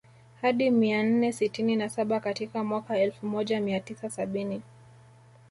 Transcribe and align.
Hadi 0.41 0.69
mia 0.71 1.03
nne 1.03 1.31
sitini 1.31 1.75
na 1.75 1.89
saba 1.89 2.19
katika 2.19 2.63
mwaka 2.63 2.97
elfu 2.99 3.25
moja 3.25 3.61
mia 3.61 3.79
tisa 3.79 4.09
sabini 4.09 4.61